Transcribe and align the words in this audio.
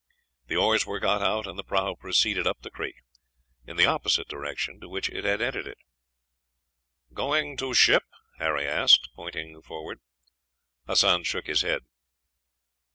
The 0.47 0.55
oars 0.55 0.83
were 0.87 0.99
got 0.99 1.21
out, 1.21 1.45
and 1.45 1.59
the 1.59 1.63
prahu 1.63 1.95
proceeded 1.95 2.47
up 2.47 2.61
the 2.63 2.71
creek, 2.71 2.95
in 3.67 3.75
the 3.77 3.85
opposite 3.85 4.27
direction 4.27 4.79
to 4.79 4.89
which 4.89 5.09
it 5.09 5.23
had 5.25 5.43
entered 5.43 5.67
it. 5.67 5.77
"Going 7.13 7.55
to 7.57 7.75
ship?" 7.75 8.05
Harry 8.39 8.67
asked, 8.67 9.09
pointing 9.13 9.61
forward. 9.61 9.99
Hassan 10.87 11.23
shook 11.25 11.45
his 11.45 11.61
head. 11.61 11.83